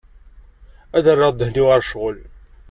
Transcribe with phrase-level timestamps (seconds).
[0.97, 2.17] Ad rreɣ ddhen-iw ɣer ccɣel.